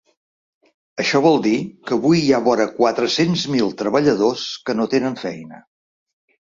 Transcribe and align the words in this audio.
Això 1.03 1.21
vol 1.25 1.37
dir 1.47 1.53
que 1.91 1.95
avui 1.99 2.23
hi 2.23 2.33
ha 2.33 2.41
vora 2.49 2.67
quatre-cents 2.81 3.47
mil 3.59 3.73
treballadors 3.85 4.51
que 4.67 4.81
no 4.83 4.93
tenen 4.99 5.23
feina. 5.27 5.67